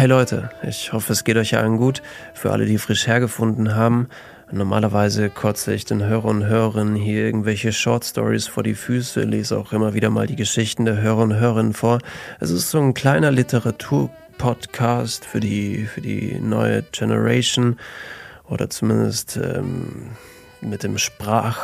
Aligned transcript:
Hey 0.00 0.08
Leute, 0.08 0.48
ich 0.62 0.94
hoffe, 0.94 1.12
es 1.12 1.24
geht 1.24 1.36
euch 1.36 1.58
allen 1.58 1.76
gut. 1.76 2.00
Für 2.32 2.52
alle, 2.52 2.64
die 2.64 2.78
frisch 2.78 3.06
hergefunden 3.06 3.74
haben. 3.74 4.08
Normalerweise 4.50 5.28
kotze 5.28 5.74
ich 5.74 5.84
den 5.84 6.02
Hörer 6.02 6.24
und 6.24 6.46
Hörerinnen 6.46 6.94
hier 6.94 7.22
irgendwelche 7.26 7.70
Short 7.70 8.06
Stories 8.06 8.46
vor 8.46 8.62
die 8.62 8.72
Füße, 8.72 9.20
lese 9.24 9.58
auch 9.58 9.74
immer 9.74 9.92
wieder 9.92 10.08
mal 10.08 10.26
die 10.26 10.36
Geschichten 10.36 10.86
der 10.86 11.02
Hörer 11.02 11.24
und 11.24 11.34
Hörerinnen 11.34 11.74
vor. 11.74 11.98
Es 12.38 12.48
ist 12.48 12.70
so 12.70 12.80
ein 12.80 12.94
kleiner 12.94 13.30
Literaturpodcast 13.30 15.26
für 15.26 15.40
die, 15.40 15.84
für 15.84 16.00
die 16.00 16.40
neue 16.40 16.82
Generation 16.92 17.76
oder 18.48 18.70
zumindest 18.70 19.36
ähm, 19.36 20.12
mit 20.62 20.82
dem 20.82 20.96
Sprach 20.96 21.58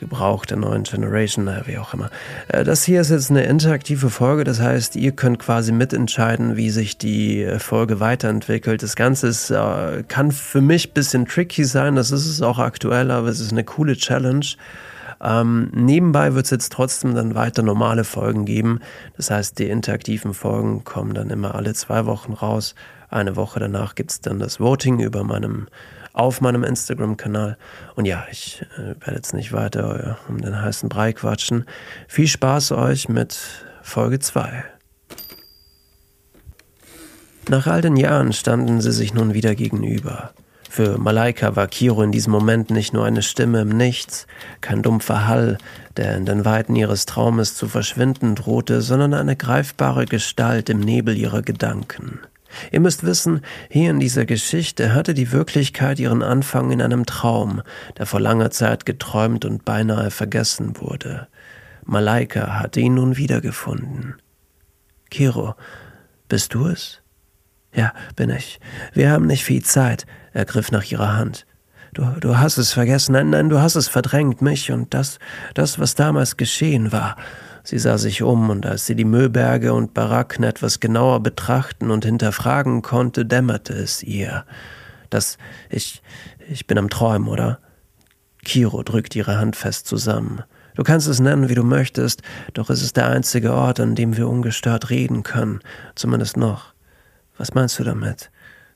Gebrauch 0.00 0.46
der 0.46 0.56
neuen 0.56 0.82
Generation, 0.82 1.44
naja, 1.44 1.62
wie 1.66 1.78
auch 1.78 1.94
immer. 1.94 2.10
Äh, 2.48 2.64
das 2.64 2.82
hier 2.82 3.00
ist 3.02 3.10
jetzt 3.10 3.30
eine 3.30 3.44
interaktive 3.44 4.10
Folge, 4.10 4.44
das 4.44 4.60
heißt, 4.60 4.96
ihr 4.96 5.12
könnt 5.12 5.38
quasi 5.38 5.72
mitentscheiden, 5.72 6.56
wie 6.56 6.70
sich 6.70 6.98
die 6.98 7.42
äh, 7.42 7.58
Folge 7.58 8.00
weiterentwickelt. 8.00 8.82
Das 8.82 8.96
Ganze 8.96 9.28
ist, 9.28 9.50
äh, 9.50 10.02
kann 10.08 10.32
für 10.32 10.60
mich 10.60 10.88
ein 10.88 10.94
bisschen 10.94 11.26
tricky 11.26 11.64
sein, 11.64 11.94
das 11.94 12.10
ist 12.10 12.26
es 12.26 12.42
auch 12.42 12.58
aktuell, 12.58 13.10
aber 13.10 13.28
es 13.28 13.40
ist 13.40 13.52
eine 13.52 13.62
coole 13.62 13.94
Challenge. 13.94 14.46
Ähm, 15.22 15.70
nebenbei 15.74 16.34
wird 16.34 16.46
es 16.46 16.50
jetzt 16.50 16.72
trotzdem 16.72 17.14
dann 17.14 17.34
weiter 17.34 17.62
normale 17.62 18.04
Folgen 18.04 18.46
geben. 18.46 18.80
Das 19.16 19.30
heißt, 19.30 19.58
die 19.58 19.68
interaktiven 19.68 20.32
Folgen 20.32 20.84
kommen 20.84 21.12
dann 21.12 21.28
immer 21.28 21.54
alle 21.54 21.74
zwei 21.74 22.06
Wochen 22.06 22.32
raus. 22.32 22.74
Eine 23.10 23.36
Woche 23.36 23.60
danach 23.60 23.94
gibt 23.94 24.12
es 24.12 24.20
dann 24.20 24.38
das 24.38 24.60
Voting 24.60 25.00
über 25.00 25.24
meinem 25.24 25.66
auf 26.20 26.42
meinem 26.42 26.64
Instagram-Kanal. 26.64 27.56
Und 27.94 28.04
ja, 28.04 28.24
ich 28.30 28.62
äh, 28.76 28.94
werde 29.00 29.16
jetzt 29.16 29.32
nicht 29.32 29.52
weiter 29.52 30.18
äh, 30.28 30.30
um 30.30 30.40
den 30.40 30.60
heißen 30.60 30.88
Brei 30.88 31.12
quatschen. 31.12 31.64
Viel 32.08 32.28
Spaß 32.28 32.72
euch 32.72 33.08
mit 33.08 33.38
Folge 33.82 34.18
2. 34.18 34.64
Nach 37.48 37.66
all 37.66 37.80
den 37.80 37.96
Jahren 37.96 38.32
standen 38.32 38.80
sie 38.80 38.92
sich 38.92 39.14
nun 39.14 39.32
wieder 39.34 39.54
gegenüber. 39.54 40.32
Für 40.68 40.98
Malaika 40.98 41.56
war 41.56 41.66
Kiro 41.66 42.02
in 42.02 42.12
diesem 42.12 42.32
Moment 42.32 42.70
nicht 42.70 42.92
nur 42.92 43.04
eine 43.04 43.22
Stimme 43.22 43.62
im 43.62 43.70
Nichts, 43.70 44.28
kein 44.60 44.82
dumpfer 44.82 45.26
Hall, 45.26 45.58
der 45.96 46.16
in 46.16 46.26
den 46.26 46.44
Weiten 46.44 46.76
ihres 46.76 47.06
Traumes 47.06 47.56
zu 47.56 47.66
verschwinden 47.66 48.36
drohte, 48.36 48.82
sondern 48.82 49.14
eine 49.14 49.34
greifbare 49.34 50.04
Gestalt 50.04 50.68
im 50.68 50.78
Nebel 50.78 51.16
ihrer 51.16 51.42
Gedanken. 51.42 52.20
Ihr 52.70 52.80
müsst 52.80 53.04
wissen, 53.04 53.42
hier 53.68 53.90
in 53.90 54.00
dieser 54.00 54.26
Geschichte 54.26 54.94
hatte 54.94 55.14
die 55.14 55.32
Wirklichkeit 55.32 55.98
ihren 55.98 56.22
Anfang 56.22 56.70
in 56.70 56.82
einem 56.82 57.06
Traum, 57.06 57.62
der 57.98 58.06
vor 58.06 58.20
langer 58.20 58.50
Zeit 58.50 58.86
geträumt 58.86 59.44
und 59.44 59.64
beinahe 59.64 60.10
vergessen 60.10 60.76
wurde. 60.80 61.28
Malaika 61.84 62.60
hatte 62.60 62.80
ihn 62.80 62.94
nun 62.94 63.16
wiedergefunden. 63.16 64.16
Kiro, 65.10 65.54
bist 66.28 66.54
du 66.54 66.66
es? 66.66 67.02
Ja, 67.74 67.92
bin 68.16 68.30
ich. 68.30 68.60
Wir 68.92 69.10
haben 69.10 69.26
nicht 69.26 69.44
viel 69.44 69.64
Zeit. 69.64 70.06
Er 70.32 70.44
griff 70.44 70.70
nach 70.70 70.84
ihrer 70.84 71.16
Hand. 71.16 71.46
Du, 71.92 72.04
du 72.20 72.38
hast 72.38 72.58
es 72.58 72.72
vergessen. 72.72 73.12
Nein, 73.12 73.30
nein, 73.30 73.48
du 73.48 73.60
hast 73.60 73.74
es 73.74 73.88
verdrängt, 73.88 74.42
mich 74.42 74.70
und 74.70 74.94
das, 74.94 75.18
das, 75.54 75.78
was 75.78 75.94
damals 75.94 76.36
geschehen 76.36 76.92
war. 76.92 77.16
Sie 77.62 77.78
sah 77.78 77.98
sich 77.98 78.22
um, 78.22 78.50
und 78.50 78.66
als 78.66 78.86
sie 78.86 78.94
die 78.94 79.04
Müllberge 79.04 79.72
und 79.74 79.94
Baracken 79.94 80.44
etwas 80.44 80.80
genauer 80.80 81.20
betrachten 81.20 81.90
und 81.90 82.04
hinterfragen 82.04 82.82
konnte, 82.82 83.26
dämmerte 83.26 83.74
es 83.74 84.02
ihr. 84.02 84.44
Das 85.10 85.38
ich 85.68 86.02
ich 86.48 86.66
bin 86.66 86.78
am 86.78 86.90
Träumen, 86.90 87.28
oder? 87.28 87.60
Kiro 88.44 88.82
drückt 88.82 89.14
ihre 89.14 89.38
Hand 89.38 89.54
fest 89.54 89.86
zusammen. 89.86 90.42
Du 90.74 90.82
kannst 90.82 91.06
es 91.08 91.20
nennen, 91.20 91.48
wie 91.48 91.54
du 91.54 91.62
möchtest, 91.62 92.22
doch 92.54 92.70
es 92.70 92.82
ist 92.82 92.96
der 92.96 93.08
einzige 93.08 93.52
Ort, 93.52 93.80
an 93.80 93.94
dem 93.94 94.16
wir 94.16 94.28
ungestört 94.28 94.90
reden 94.90 95.22
können, 95.22 95.60
zumindest 95.94 96.36
noch. 96.36 96.72
Was 97.36 97.54
meinst 97.54 97.78
du 97.78 97.84
damit? 97.84 98.30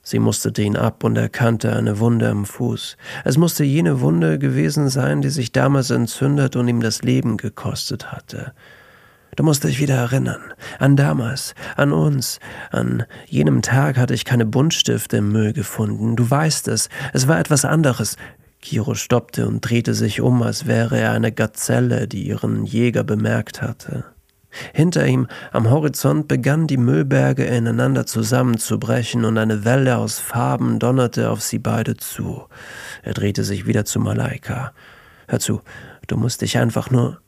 Sie 0.05 0.19
musterte 0.19 0.63
ihn 0.63 0.77
ab 0.77 1.03
und 1.03 1.17
erkannte 1.17 1.75
eine 1.75 1.99
Wunde 1.99 2.29
am 2.29 2.45
Fuß. 2.45 2.99
Es 3.25 3.39
musste 3.39 3.65
jene 3.65 4.01
Wunde 4.01 4.39
gewesen 4.39 4.91
sein, 4.91 5.23
die 5.23 5.31
sich 5.31 5.51
damals 5.51 5.91
entzündet 5.91 6.57
und 6.57 6.69
ihm 6.69 6.81
das 6.81 7.03
Leben 7.03 7.39
gekostet 7.39 8.13
hatte. 8.13 8.53
Du 9.37 9.43
musst 9.43 9.65
dich 9.65 9.81
wieder 9.81 9.97
erinnern. 9.97 10.53
An 10.79 10.95
damals, 10.95 11.55
an 11.77 11.93
uns. 11.93 12.39
An 12.71 13.05
jenem 13.27 13.63
Tag 13.63 13.97
hatte 13.97 14.15
ich 14.15 14.25
keine 14.25 14.47
Buntstifte 14.47 15.17
im 15.17 15.33
Müll 15.33 15.53
gefunden. 15.53 16.17
Du 16.17 16.31
weißt 16.31 16.69
es. 16.69 16.89
Es 17.13 17.27
war 17.27 17.41
etwas 17.41 17.65
anderes. 17.65 18.17
Kiro 18.61 18.95
stoppte 18.95 19.49
und 19.49 19.61
drehte 19.61 19.95
sich 19.95 20.21
um, 20.21 20.43
als 20.43 20.67
wäre 20.67 20.99
er 20.99 21.13
eine 21.13 21.33
Gazelle, 21.33 22.07
die 22.07 22.27
ihren 22.27 22.65
Jäger 22.65 23.05
bemerkt 23.05 23.61
hatte. 23.61 24.05
Hinter 24.73 25.07
ihm 25.07 25.27
am 25.53 25.71
Horizont 25.71 26.29
begannen 26.29 26.67
die 26.67 26.77
Müllberge 26.77 27.45
ineinander 27.45 28.07
zusammenzubrechen 28.07 29.25
und 29.25 29.39
eine 29.39 29.65
Welle 29.65 29.99
aus 29.99 30.19
Farben 30.19 30.79
donnerte 30.79 31.31
auf 31.31 31.43
sie 31.43 31.59
beide 31.59 31.97
zu. 31.97 32.45
Er 33.03 33.15
drehte 33.15 33.45
sich 33.45 33.67
wieder 33.67 33.85
zu 33.85 34.01
Malaika. 34.01 34.73
Hör 35.29 35.41
zu, 35.41 35.61
du 36.07 36.17
musst 36.17 36.43
dich 36.43 36.59
einfach 36.59 36.91
nur 36.91 37.21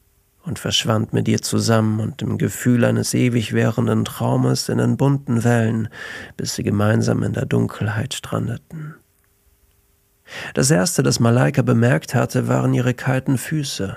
und 0.45 0.59
verschwand 0.59 1.13
mit 1.13 1.27
ihr 1.29 1.43
zusammen 1.43 2.01
und 2.01 2.23
im 2.23 2.39
Gefühl 2.39 2.85
eines 2.85 3.15
ewig 3.15 3.53
währenden 3.53 4.05
Traumes 4.05 4.69
in 4.69 4.79
den 4.79 4.97
bunten 4.97 5.45
Wellen, 5.45 5.89
bis 6.37 6.55
sie 6.55 6.63
gemeinsam 6.63 7.23
in 7.23 7.33
der 7.33 7.47
Dunkelheit 7.47 8.15
strandeten. 8.15 8.95
Das 10.55 10.71
erste, 10.71 11.03
das 11.03 11.21
Malaika 11.21 11.63
bemerkt 11.63 12.15
hatte, 12.15 12.49
waren 12.49 12.75
ihre 12.75 12.95
kalten 12.95 13.39
Füße. 13.39 13.97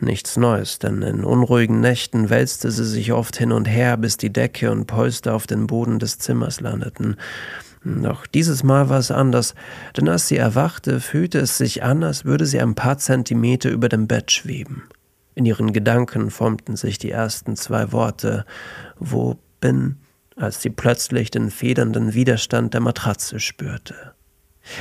Nichts 0.00 0.36
Neues, 0.36 0.78
denn 0.78 1.02
in 1.02 1.24
unruhigen 1.24 1.80
Nächten 1.80 2.30
wälzte 2.30 2.70
sie 2.70 2.84
sich 2.84 3.12
oft 3.12 3.36
hin 3.36 3.52
und 3.52 3.66
her, 3.66 3.96
bis 3.96 4.16
die 4.16 4.32
Decke 4.32 4.70
und 4.70 4.86
Polster 4.86 5.34
auf 5.34 5.46
den 5.46 5.66
Boden 5.66 5.98
des 5.98 6.18
Zimmers 6.18 6.60
landeten. 6.60 7.16
Doch 7.84 8.26
dieses 8.26 8.62
Mal 8.62 8.88
war 8.88 8.98
es 8.98 9.10
anders, 9.10 9.54
denn 9.96 10.08
als 10.08 10.28
sie 10.28 10.38
erwachte, 10.38 11.00
fühlte 11.00 11.38
es 11.38 11.58
sich 11.58 11.82
an, 11.82 12.02
als 12.02 12.24
würde 12.24 12.46
sie 12.46 12.60
ein 12.60 12.74
paar 12.74 12.96
Zentimeter 12.96 13.70
über 13.70 13.90
dem 13.90 14.06
Bett 14.06 14.30
schweben. 14.30 14.84
In 15.34 15.44
ihren 15.44 15.72
Gedanken 15.72 16.30
formten 16.30 16.76
sich 16.76 16.98
die 16.98 17.10
ersten 17.10 17.56
zwei 17.56 17.92
Worte 17.92 18.46
Wo 18.98 19.36
bin, 19.60 19.96
als 20.36 20.62
sie 20.62 20.70
plötzlich 20.70 21.30
den 21.30 21.50
federnden 21.50 22.14
Widerstand 22.14 22.72
der 22.72 22.80
Matratze 22.80 23.38
spürte. 23.38 24.14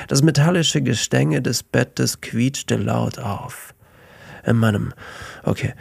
Das 0.08 0.22
metallische 0.22 0.82
Gestänge 0.82 1.42
des 1.42 1.64
Bettes 1.64 2.22
quietschte 2.22 2.76
laut 2.76 3.20
auf. 3.20 3.74
In 4.46 4.58
meinem, 4.58 4.94
okay, 5.44 5.74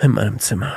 in 0.00 0.12
meinem 0.12 0.38
Zimmer. 0.38 0.74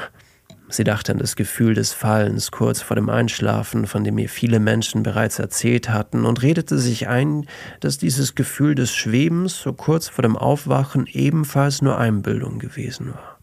Sie 0.68 0.84
dachte 0.84 1.12
an 1.12 1.20
das 1.20 1.36
Gefühl 1.36 1.76
des 1.76 1.94
Fallens 1.94 2.52
kurz 2.52 2.82
vor 2.82 2.96
dem 2.96 3.10
Einschlafen, 3.10 3.86
von 3.86 4.04
dem 4.04 4.18
ihr 4.18 4.30
viele 4.30 4.60
Menschen 4.60 5.04
bereits 5.04 5.38
erzählt 5.38 5.90
hatten, 5.90 6.26
und 6.26 6.42
redete 6.42 6.80
sich 6.80 7.08
ein, 7.08 7.46
dass 7.82 7.98
dieses 7.98 8.36
Gefühl 8.36 8.74
des 8.74 8.94
Schwebens 8.94 9.60
so 9.60 9.74
kurz 9.74 10.08
vor 10.10 10.24
dem 10.24 10.36
Aufwachen 10.36 11.08
ebenfalls 11.08 11.82
nur 11.82 11.98
Einbildung 11.98 12.58
gewesen 12.60 13.14
war. 13.14 13.40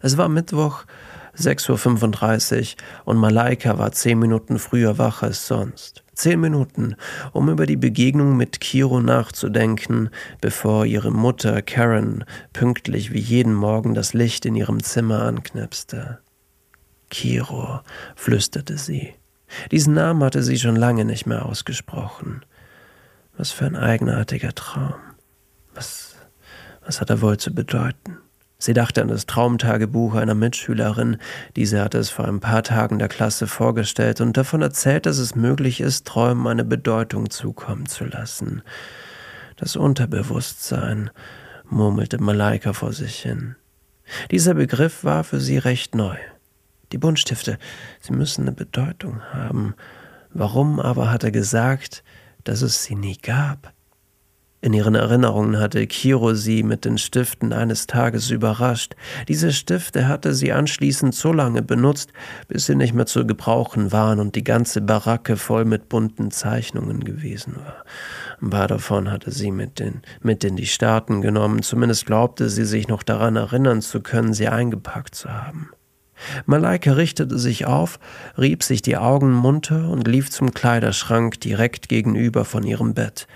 Es 0.00 0.18
war 0.18 0.28
Mittwoch, 0.28 0.84
6.35 1.36 2.76
Uhr, 2.76 2.82
und 3.06 3.16
Malaika 3.18 3.78
war 3.78 3.92
zehn 3.92 4.18
Minuten 4.18 4.58
früher 4.58 4.98
wach 4.98 5.22
als 5.22 5.46
sonst. 5.46 6.04
Zehn 6.14 6.40
Minuten, 6.40 6.94
um 7.32 7.48
über 7.48 7.66
die 7.66 7.76
Begegnung 7.76 8.36
mit 8.36 8.60
Kiro 8.60 9.00
nachzudenken, 9.00 10.10
bevor 10.40 10.86
ihre 10.86 11.10
Mutter 11.10 11.60
Karen 11.60 12.24
pünktlich 12.52 13.12
wie 13.12 13.18
jeden 13.18 13.54
Morgen 13.54 13.94
das 13.94 14.14
Licht 14.14 14.46
in 14.46 14.54
ihrem 14.54 14.82
Zimmer 14.82 15.22
anknipste. 15.22 16.20
Kiro, 17.10 17.80
flüsterte 18.14 18.78
sie. 18.78 19.14
Diesen 19.70 19.94
Namen 19.94 20.22
hatte 20.22 20.42
sie 20.42 20.58
schon 20.58 20.76
lange 20.76 21.04
nicht 21.04 21.26
mehr 21.26 21.46
ausgesprochen. 21.46 22.44
Was 23.36 23.50
für 23.50 23.66
ein 23.66 23.76
eigenartiger 23.76 24.54
Traum. 24.54 24.94
Was, 25.74 26.14
was 26.86 27.00
hat 27.00 27.10
er 27.10 27.20
wohl 27.20 27.36
zu 27.38 27.52
bedeuten? 27.52 28.18
Sie 28.64 28.72
dachte 28.72 29.02
an 29.02 29.08
das 29.08 29.26
Traumtagebuch 29.26 30.14
einer 30.14 30.34
Mitschülerin, 30.34 31.18
diese 31.54 31.82
hatte 31.82 31.98
es 31.98 32.08
vor 32.08 32.26
ein 32.26 32.40
paar 32.40 32.62
Tagen 32.62 32.98
der 32.98 33.08
Klasse 33.08 33.46
vorgestellt 33.46 34.22
und 34.22 34.38
davon 34.38 34.62
erzählt, 34.62 35.04
dass 35.04 35.18
es 35.18 35.34
möglich 35.34 35.82
ist, 35.82 36.06
Träumen 36.06 36.46
eine 36.46 36.64
Bedeutung 36.64 37.28
zukommen 37.28 37.84
zu 37.84 38.06
lassen. 38.06 38.62
Das 39.58 39.76
Unterbewusstsein, 39.76 41.10
murmelte 41.68 42.16
Malaika 42.16 42.72
vor 42.72 42.94
sich 42.94 43.20
hin. 43.20 43.56
Dieser 44.30 44.54
Begriff 44.54 45.04
war 45.04 45.24
für 45.24 45.40
sie 45.40 45.58
recht 45.58 45.94
neu. 45.94 46.16
Die 46.90 46.96
Buntstifte, 46.98 47.58
sie 48.00 48.14
müssen 48.14 48.44
eine 48.44 48.52
Bedeutung 48.52 49.20
haben. 49.34 49.74
Warum 50.32 50.80
aber 50.80 51.10
hat 51.10 51.22
er 51.22 51.32
gesagt, 51.32 52.02
dass 52.44 52.62
es 52.62 52.82
sie 52.82 52.94
nie 52.94 53.18
gab? 53.18 53.74
In 54.64 54.72
ihren 54.72 54.94
Erinnerungen 54.94 55.58
hatte 55.60 55.86
Kiro 55.86 56.32
sie 56.32 56.62
mit 56.62 56.86
den 56.86 56.96
Stiften 56.96 57.52
eines 57.52 57.86
Tages 57.86 58.30
überrascht. 58.30 58.96
Diese 59.28 59.52
Stifte 59.52 60.08
hatte 60.08 60.32
sie 60.32 60.52
anschließend 60.52 61.14
so 61.14 61.34
lange 61.34 61.60
benutzt, 61.60 62.14
bis 62.48 62.64
sie 62.64 62.74
nicht 62.74 62.94
mehr 62.94 63.04
zu 63.04 63.26
gebrauchen 63.26 63.92
waren 63.92 64.20
und 64.20 64.36
die 64.36 64.42
ganze 64.42 64.80
Baracke 64.80 65.36
voll 65.36 65.66
mit 65.66 65.90
bunten 65.90 66.30
Zeichnungen 66.30 67.04
gewesen 67.04 67.56
war. 67.56 67.84
Ein 68.40 68.48
paar 68.48 68.66
davon 68.66 69.10
hatte 69.10 69.32
sie 69.32 69.50
mit, 69.50 69.78
den, 69.80 70.00
mit 70.22 70.42
in 70.44 70.56
die 70.56 70.64
Staaten 70.64 71.20
genommen, 71.20 71.60
zumindest 71.62 72.06
glaubte 72.06 72.48
sie 72.48 72.64
sich 72.64 72.88
noch 72.88 73.02
daran 73.02 73.36
erinnern 73.36 73.82
zu 73.82 74.00
können, 74.00 74.32
sie 74.32 74.48
eingepackt 74.48 75.14
zu 75.14 75.28
haben. 75.28 75.72
Malaika 76.46 76.92
richtete 76.92 77.38
sich 77.38 77.66
auf, 77.66 77.98
rieb 78.38 78.62
sich 78.62 78.80
die 78.80 78.96
Augen 78.96 79.30
munter 79.30 79.90
und 79.90 80.08
lief 80.08 80.30
zum 80.30 80.54
Kleiderschrank 80.54 81.38
direkt 81.38 81.90
gegenüber 81.90 82.46
von 82.46 82.62
ihrem 82.62 82.94
Bett. 82.94 83.26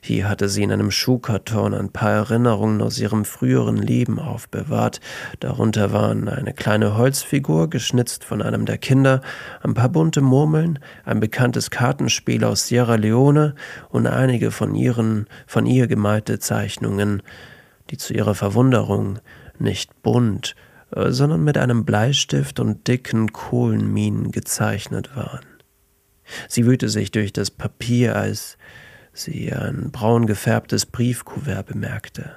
Hier 0.00 0.28
hatte 0.28 0.48
sie 0.48 0.62
in 0.62 0.72
einem 0.72 0.90
Schuhkarton 0.90 1.74
ein 1.74 1.90
paar 1.90 2.12
Erinnerungen 2.12 2.80
aus 2.82 2.98
ihrem 2.98 3.24
früheren 3.24 3.76
Leben 3.76 4.18
aufbewahrt. 4.18 5.00
Darunter 5.40 5.92
waren 5.92 6.28
eine 6.28 6.52
kleine 6.52 6.96
Holzfigur, 6.96 7.70
geschnitzt 7.70 8.24
von 8.24 8.42
einem 8.42 8.66
der 8.66 8.78
Kinder, 8.78 9.20
ein 9.62 9.74
paar 9.74 9.88
bunte 9.88 10.20
Murmeln, 10.20 10.78
ein 11.04 11.20
bekanntes 11.20 11.70
Kartenspiel 11.70 12.44
aus 12.44 12.66
Sierra 12.66 12.94
Leone 12.94 13.54
und 13.88 14.06
einige 14.06 14.50
von 14.50 14.74
ihren, 14.74 15.26
von 15.46 15.66
ihr 15.66 15.86
gemalte 15.86 16.38
Zeichnungen, 16.38 17.22
die 17.90 17.96
zu 17.96 18.14
ihrer 18.14 18.34
Verwunderung 18.34 19.18
nicht 19.58 20.02
bunt, 20.02 20.54
äh, 20.94 21.10
sondern 21.10 21.44
mit 21.44 21.58
einem 21.58 21.84
Bleistift 21.84 22.60
und 22.60 22.86
dicken 22.86 23.32
Kohlenminen 23.32 24.30
gezeichnet 24.30 25.16
waren. 25.16 25.44
Sie 26.48 26.66
wühlte 26.66 26.88
sich 26.88 27.10
durch 27.10 27.32
das 27.32 27.50
Papier, 27.50 28.16
als 28.16 28.58
sie 29.18 29.52
ein 29.52 29.90
braun 29.90 30.26
gefärbtes 30.26 30.86
Briefkuvert 30.86 31.66
bemerkte. 31.66 32.36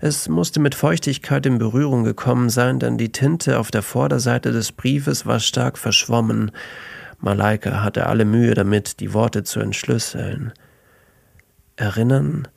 Es 0.00 0.28
musste 0.28 0.60
mit 0.60 0.74
Feuchtigkeit 0.74 1.44
in 1.46 1.58
Berührung 1.58 2.04
gekommen 2.04 2.50
sein, 2.50 2.78
denn 2.78 2.98
die 2.98 3.12
Tinte 3.12 3.58
auf 3.58 3.70
der 3.70 3.82
Vorderseite 3.82 4.52
des 4.52 4.72
Briefes 4.72 5.26
war 5.26 5.40
stark 5.40 5.78
verschwommen. 5.78 6.50
Malaika 7.20 7.82
hatte 7.82 8.06
alle 8.06 8.24
Mühe 8.24 8.54
damit, 8.54 9.00
die 9.00 9.12
Worte 9.12 9.42
zu 9.42 9.60
entschlüsseln. 9.60 10.52
Erinnern? 11.76 12.48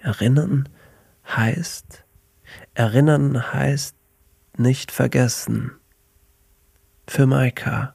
Erinnern 0.00 0.68
heißt 1.36 2.04
Erinnern 2.74 3.52
heißt 3.52 3.96
nicht 4.56 4.92
vergessen. 4.92 5.72
Für 7.06 7.26
Maika. 7.26 7.94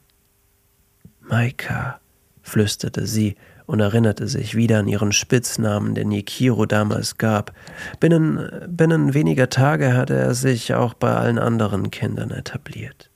Maika, 1.22 2.00
flüsterte 2.42 3.08
sie 3.08 3.36
und 3.68 3.82
erinnerte 3.82 4.28
sich 4.28 4.56
wieder 4.56 4.80
an 4.80 4.88
ihren 4.88 5.12
Spitznamen, 5.12 5.94
den 5.94 6.08
Nikiro 6.08 6.66
damals 6.66 7.18
gab. 7.18 7.54
Binnen, 8.00 8.50
binnen 8.68 9.14
weniger 9.14 9.50
Tage 9.50 9.96
hatte 9.96 10.16
er 10.16 10.34
sich 10.34 10.74
auch 10.74 10.96
bei 10.96 11.14
allen 11.14 11.38
anderen 11.38 11.92
Kindern 11.92 12.32
etabliert. 12.32 13.12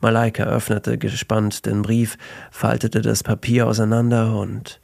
Malaika 0.00 0.44
öffnete 0.44 0.98
gespannt 0.98 1.66
den 1.66 1.82
Brief, 1.82 2.16
faltete 2.50 3.02
das 3.02 3.22
Papier 3.22 3.66
auseinander 3.66 4.36
und 4.36 4.80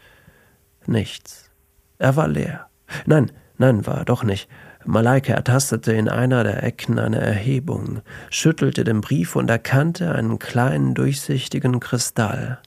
nichts. 0.86 1.50
Er 1.98 2.16
war 2.16 2.28
leer. 2.28 2.68
Nein, 3.06 3.32
nein, 3.56 3.86
war 3.86 4.04
doch 4.04 4.22
nicht. 4.22 4.48
Malaika 4.84 5.34
ertastete 5.34 5.92
in 5.92 6.08
einer 6.08 6.44
der 6.44 6.62
Ecken 6.62 6.98
eine 6.98 7.20
Erhebung, 7.20 8.00
schüttelte 8.30 8.84
den 8.84 9.00
Brief 9.00 9.34
und 9.36 9.50
erkannte 9.50 10.14
einen 10.14 10.38
kleinen 10.38 10.94
durchsichtigen 10.94 11.80
Kristall. 11.80 12.60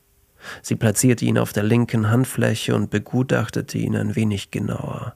Sie 0.62 0.76
platzierte 0.76 1.26
ihn 1.26 1.38
auf 1.38 1.54
der 1.54 1.64
linken 1.64 2.10
Handfläche 2.10 2.76
und 2.76 2.90
begutachtete 2.90 3.78
ihn 3.78 3.96
ein 3.96 4.16
wenig 4.16 4.52
genauer. 4.52 5.16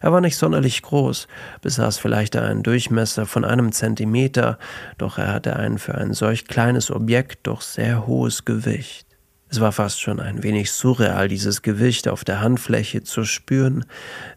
Er 0.00 0.12
war 0.12 0.20
nicht 0.20 0.36
sonderlich 0.36 0.82
groß, 0.82 1.28
besaß 1.60 1.98
vielleicht 1.98 2.34
einen 2.36 2.62
Durchmesser 2.62 3.26
von 3.26 3.44
einem 3.44 3.72
Zentimeter, 3.72 4.58
doch 4.96 5.18
er 5.18 5.32
hatte 5.32 5.56
ein 5.56 5.78
für 5.78 5.94
ein 5.94 6.14
solch 6.14 6.46
kleines 6.46 6.90
Objekt 6.90 7.46
doch 7.46 7.60
sehr 7.60 8.06
hohes 8.06 8.44
Gewicht. 8.44 9.06
Es 9.50 9.60
war 9.60 9.72
fast 9.72 10.00
schon 10.00 10.20
ein 10.20 10.44
wenig 10.44 10.70
surreal, 10.70 11.26
dieses 11.26 11.62
Gewicht 11.62 12.06
auf 12.06 12.22
der 12.22 12.40
Handfläche 12.40 13.02
zu 13.02 13.24
spüren, 13.24 13.84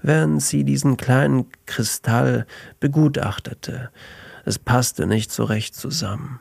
während 0.02 0.42
sie 0.42 0.64
diesen 0.64 0.98
kleinen 0.98 1.46
Kristall 1.68 2.48
begutachtete. 2.80 3.92
Es 4.44 4.58
passte 4.58 5.06
nicht 5.06 5.32
so 5.32 5.44
recht 5.44 5.76
zusammen. 5.76 6.40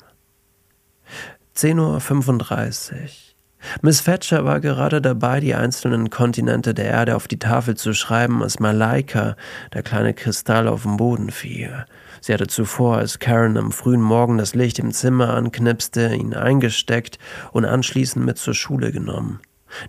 10.35 1.55 2.95
Uhr. 2.95 3.32
Miss 3.81 4.05
Thatcher 4.05 4.45
war 4.45 4.61
gerade 4.61 5.01
dabei, 5.01 5.41
die 5.41 5.55
einzelnen 5.55 6.11
Kontinente 6.11 6.75
der 6.75 6.87
Erde 6.87 7.17
auf 7.17 7.29
die 7.29 7.39
Tafel 7.39 7.77
zu 7.77 7.95
schreiben, 7.95 8.43
als 8.43 8.59
Malaika, 8.59 9.37
der 9.73 9.83
kleine 9.83 10.15
Kristall, 10.15 10.69
auf 10.69 10.83
den 10.83 10.97
Boden 10.97 11.31
fiel. 11.31 11.87
Sie 12.21 12.33
hatte 12.33 12.47
zuvor, 12.47 12.99
als 12.99 13.19
Karen 13.19 13.57
am 13.57 13.73
frühen 13.73 14.01
Morgen 14.01 14.39
das 14.39 14.55
Licht 14.55 14.79
im 14.79 14.93
Zimmer 14.93 15.35
anknipste, 15.35 16.15
ihn 16.15 16.35
eingesteckt 16.35 17.19
und 17.53 17.65
anschließend 17.65 18.25
mit 18.25 18.39
zur 18.39 18.55
Schule 18.55 18.93
genommen. 18.93 19.41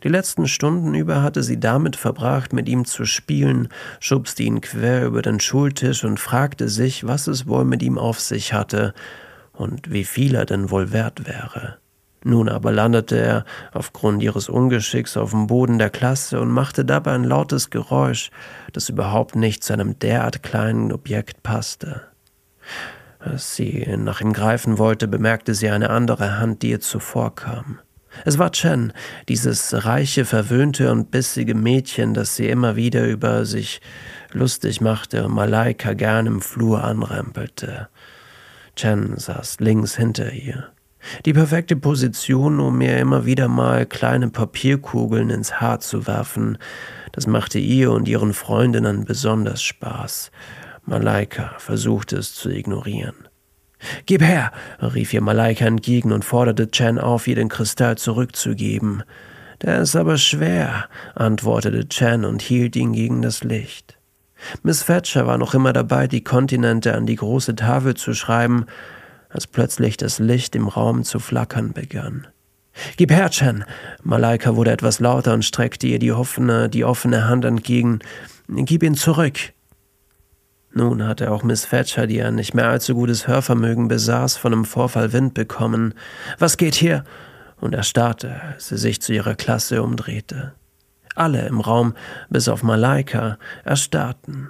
Die 0.03 0.09
letzten 0.09 0.47
Stunden 0.47 0.95
über 0.95 1.21
hatte 1.21 1.43
sie 1.43 1.59
damit 1.59 1.95
verbracht, 1.95 2.53
mit 2.53 2.69
ihm 2.69 2.85
zu 2.85 3.05
spielen, 3.05 3.67
schubste 3.99 4.43
ihn 4.43 4.61
quer 4.61 5.05
über 5.05 5.21
den 5.21 5.39
Schultisch 5.39 6.03
und 6.03 6.19
fragte 6.19 6.69
sich, 6.69 7.05
was 7.05 7.27
es 7.27 7.47
wohl 7.47 7.65
mit 7.65 7.83
ihm 7.83 7.97
auf 7.97 8.19
sich 8.19 8.53
hatte 8.53 8.93
und 9.51 9.91
wie 9.91 10.05
viel 10.05 10.35
er 10.35 10.45
denn 10.45 10.71
wohl 10.71 10.91
wert 10.91 11.27
wäre. 11.27 11.77
Nun 12.23 12.47
aber 12.47 12.71
landete 12.71 13.17
er 13.17 13.45
aufgrund 13.73 14.23
ihres 14.23 14.47
Ungeschicks 14.47 15.17
auf 15.17 15.31
dem 15.31 15.47
Boden 15.47 15.77
der 15.77 15.89
Klasse 15.89 16.39
und 16.39 16.49
machte 16.49 16.85
dabei 16.85 17.13
ein 17.13 17.25
lautes 17.25 17.69
Geräusch, 17.69 18.31
das 18.71 18.89
überhaupt 18.89 19.35
nicht 19.35 19.63
zu 19.63 19.73
einem 19.73 19.99
derart 19.99 20.41
kleinen 20.41 20.91
Objekt 20.91 21.43
passte. 21.43 22.03
Als 23.19 23.55
sie 23.55 23.85
nach 23.97 24.21
ihm 24.21 24.33
greifen 24.33 24.77
wollte, 24.77 25.07
bemerkte 25.07 25.53
sie 25.53 25.69
eine 25.69 25.89
andere 25.89 26.39
Hand, 26.39 26.61
die 26.61 26.71
ihr 26.71 26.79
zuvorkam. 26.79 27.79
Es 28.25 28.37
war 28.37 28.51
Chen, 28.51 28.93
dieses 29.27 29.85
reiche, 29.85 30.25
verwöhnte 30.25 30.91
und 30.91 31.09
bissige 31.09 31.55
Mädchen, 31.55 32.13
das 32.13 32.35
sie 32.35 32.47
immer 32.47 32.75
wieder 32.75 33.05
über 33.07 33.45
sich 33.45 33.81
lustig 34.31 34.81
machte 34.81 35.25
und 35.25 35.33
Malaika 35.33 35.93
gern 35.93 36.27
im 36.27 36.41
Flur 36.41 36.83
anrempelte. 36.83 37.89
Chen 38.75 39.17
saß 39.17 39.59
links 39.59 39.95
hinter 39.95 40.31
ihr. 40.31 40.72
Die 41.25 41.33
perfekte 41.33 41.75
Position, 41.75 42.59
um 42.59 42.77
mir 42.77 42.97
immer 42.97 43.25
wieder 43.25 43.47
mal 43.47 43.85
kleine 43.85 44.29
Papierkugeln 44.29 45.29
ins 45.29 45.59
Haar 45.59 45.79
zu 45.79 46.07
werfen, 46.07 46.57
das 47.11 47.27
machte 47.27 47.59
ihr 47.59 47.91
und 47.91 48.07
ihren 48.07 48.33
Freundinnen 48.33 49.05
besonders 49.05 49.61
Spaß. 49.61 50.31
Malaika 50.85 51.55
versuchte 51.59 52.17
es 52.17 52.33
zu 52.33 52.49
ignorieren. 52.49 53.27
Gib 54.05 54.21
her, 54.21 54.51
rief 54.81 55.13
ihr 55.13 55.21
Malaika 55.21 55.65
entgegen 55.65 56.11
und 56.11 56.25
forderte 56.25 56.71
Chen 56.71 56.99
auf, 56.99 57.27
ihr 57.27 57.35
den 57.35 57.49
Kristall 57.49 57.97
zurückzugeben. 57.97 59.03
Der 59.61 59.81
ist 59.81 59.95
aber 59.95 60.17
schwer, 60.17 60.89
antwortete 61.15 61.87
Chen 61.87 62.25
und 62.25 62.41
hielt 62.41 62.75
ihn 62.75 62.93
gegen 62.93 63.21
das 63.21 63.43
Licht. 63.43 63.97
Miss 64.61 64.85
Thatcher 64.85 65.25
war 65.25 65.37
noch 65.37 65.53
immer 65.53 65.73
dabei, 65.73 66.07
die 66.07 66.23
Kontinente 66.23 66.93
an 66.95 67.05
die 67.05 67.15
große 67.15 67.55
Tafel 67.55 67.93
zu 67.95 68.13
schreiben, 68.13 68.65
als 69.33 69.47
plötzlich 69.47 69.97
das 69.97 70.19
Licht 70.19 70.55
im 70.55 70.67
Raum 70.67 71.03
zu 71.03 71.19
flackern 71.19 71.73
begann. 71.73 72.27
Gib 72.97 73.11
her, 73.11 73.29
Chen! 73.29 73.65
Malaika 74.03 74.55
wurde 74.55 74.71
etwas 74.71 74.99
lauter 74.99 75.33
und 75.33 75.45
streckte 75.45 75.87
ihr 75.87 75.99
die 75.99 76.11
offene, 76.11 76.69
die 76.69 76.85
offene 76.85 77.27
Hand 77.27 77.45
entgegen. 77.45 77.99
Gib 78.47 78.83
ihn 78.83 78.95
zurück! 78.95 79.37
Nun 80.75 81.05
hatte 81.05 81.29
auch 81.31 81.43
Miss 81.43 81.69
Thatcher, 81.69 82.07
die 82.07 82.21
ein 82.23 82.33
nicht 82.33 82.55
mehr 82.55 82.67
allzu 82.67 82.95
gutes 82.95 83.27
Hörvermögen 83.27 83.87
besaß, 83.87 84.37
von 84.37 84.51
dem 84.51 84.65
Vorfall 84.65 85.13
Wind 85.13 85.35
bekommen. 85.35 85.93
Was 86.39 86.57
geht 86.57 86.73
hier? 86.73 87.03
Und 87.59 87.75
er 87.75 87.83
starrte, 87.83 88.41
als 88.41 88.69
sie 88.69 88.77
sich 88.77 88.99
zu 88.99 89.13
ihrer 89.13 89.35
Klasse 89.35 89.83
umdrehte. 89.83 90.53
Alle 91.15 91.47
im 91.47 91.59
Raum, 91.59 91.93
bis 92.29 92.47
auf 92.47 92.63
Malaika, 92.63 93.37
erstarrten. 93.63 94.49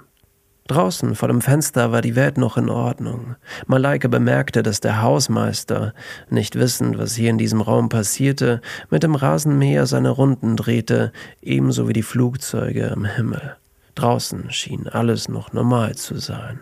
Draußen 0.66 1.14
vor 1.14 1.28
dem 1.28 1.42
Fenster 1.42 1.92
war 1.92 2.00
die 2.00 2.16
Welt 2.16 2.38
noch 2.38 2.56
in 2.56 2.70
Ordnung. 2.70 3.36
Malaika 3.66 4.08
bemerkte, 4.08 4.62
dass 4.62 4.80
der 4.80 5.02
Hausmeister, 5.02 5.92
nicht 6.30 6.56
wissend, 6.56 6.96
was 6.96 7.14
hier 7.14 7.28
in 7.28 7.36
diesem 7.36 7.60
Raum 7.60 7.90
passierte, 7.90 8.62
mit 8.88 9.02
dem 9.02 9.14
Rasenmäher 9.14 9.84
seine 9.84 10.08
Runden 10.08 10.56
drehte, 10.56 11.12
ebenso 11.42 11.86
wie 11.86 11.92
die 11.92 12.02
Flugzeuge 12.02 12.86
im 12.86 13.04
Himmel. 13.04 13.56
Draußen 13.94 14.50
schien 14.50 14.88
alles 14.88 15.28
noch 15.28 15.52
normal 15.52 15.96
zu 15.96 16.18
sein. 16.18 16.60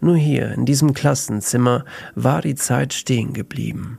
Nur 0.00 0.16
hier, 0.16 0.52
in 0.52 0.64
diesem 0.64 0.94
Klassenzimmer, 0.94 1.84
war 2.14 2.42
die 2.42 2.54
Zeit 2.54 2.92
stehen 2.92 3.32
geblieben. 3.32 3.98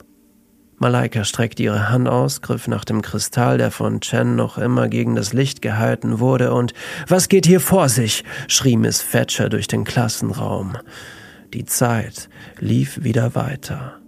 Malaika 0.84 1.24
streckte 1.24 1.64
ihre 1.64 1.88
Hand 1.88 2.10
aus, 2.10 2.42
griff 2.42 2.68
nach 2.68 2.84
dem 2.84 3.02
Kristall, 3.02 3.58
der 3.58 3.72
von 3.72 4.02
Chen 4.02 4.36
noch 4.36 4.58
immer 4.58 4.90
gegen 4.90 5.16
das 5.16 5.32
Licht 5.32 5.62
gehalten 5.62 6.20
wurde, 6.20 6.54
und 6.54 6.74
Was 7.08 7.30
geht 7.30 7.46
hier 7.46 7.62
vor 7.62 7.88
sich? 7.88 8.26
schrie 8.50 8.76
Miss 8.76 9.10
Thatcher 9.10 9.48
durch 9.48 9.68
den 9.68 9.86
Klassenraum. 9.86 10.76
Die 11.54 11.64
Zeit 11.64 12.28
lief 12.60 13.02
wieder 13.02 13.34
weiter. 13.34 14.03